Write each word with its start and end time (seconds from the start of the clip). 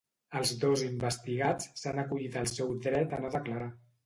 Els 0.37 0.53
dos 0.61 0.83
investigats 0.85 1.69
s’han 1.83 2.01
acollit 2.05 2.39
al 2.43 2.51
seu 2.55 2.73
dret 2.89 3.15
a 3.19 3.23
no 3.27 3.33
declarar. 3.39 3.71